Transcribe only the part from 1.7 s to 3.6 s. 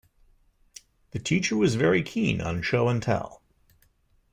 very keen on Show and Tell.